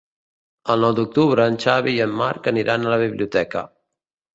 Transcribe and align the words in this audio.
El 0.75 0.81
nou 0.85 0.95
d'octubre 1.01 1.47
en 1.53 1.59
Xavi 1.67 1.95
i 2.01 2.03
en 2.09 2.19
Marc 2.25 2.53
aniran 2.57 2.85
a 2.93 2.97
la 2.99 3.03
biblioteca. 3.07 3.69